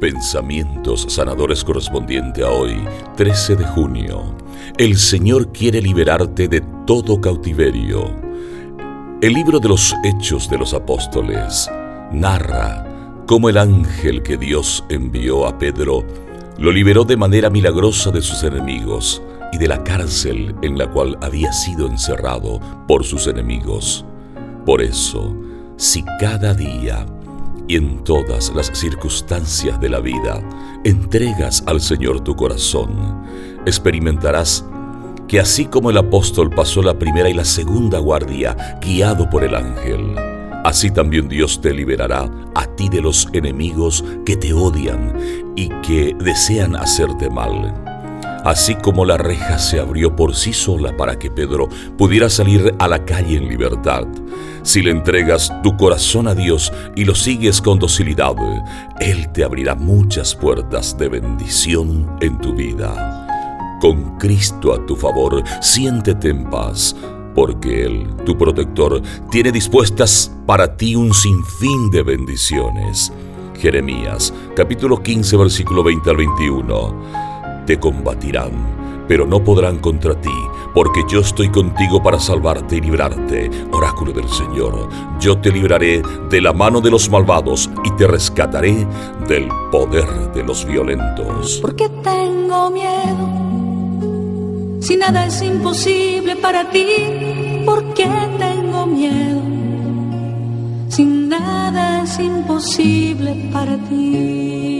[0.00, 2.76] Pensamientos sanadores correspondiente a hoy,
[3.16, 4.32] 13 de junio.
[4.76, 8.14] El Señor quiere liberarte de todo cautiverio.
[9.20, 11.68] El libro de los Hechos de los Apóstoles
[12.12, 16.04] narra cómo el ángel que Dios envió a Pedro
[16.58, 19.20] lo liberó de manera milagrosa de sus enemigos
[19.52, 24.04] y de la cárcel en la cual había sido encerrado por sus enemigos.
[24.64, 25.36] Por eso,
[25.76, 27.04] si cada día
[27.68, 30.42] y en todas las circunstancias de la vida
[30.84, 33.22] entregas al Señor tu corazón,
[33.66, 34.64] experimentarás
[35.28, 39.54] que así como el apóstol pasó la primera y la segunda guardia guiado por el
[39.54, 40.16] ángel,
[40.64, 46.16] así también Dios te liberará a ti de los enemigos que te odian y que
[46.18, 47.87] desean hacerte mal
[48.44, 52.88] así como la reja se abrió por sí sola para que Pedro pudiera salir a
[52.88, 54.06] la calle en libertad.
[54.62, 58.34] Si le entregas tu corazón a Dios y lo sigues con docilidad,
[59.00, 63.26] Él te abrirá muchas puertas de bendición en tu vida.
[63.80, 66.96] Con Cristo a tu favor, siéntete en paz,
[67.34, 73.12] porque Él, tu protector, tiene dispuestas para ti un sinfín de bendiciones.
[73.54, 77.17] Jeremías, capítulo 15, versículo 20 al 21
[77.68, 80.32] te combatirán, pero no podrán contra ti,
[80.72, 83.50] porque yo estoy contigo para salvarte y librarte.
[83.72, 84.88] Oráculo del Señor,
[85.20, 88.86] yo te libraré de la mano de los malvados y te rescataré
[89.28, 91.58] del poder de los violentos.
[91.60, 93.28] Porque tengo miedo,
[94.80, 96.86] si nada es imposible para ti,
[97.66, 98.08] porque
[98.38, 99.42] tengo miedo,
[100.88, 104.77] si nada es imposible para ti.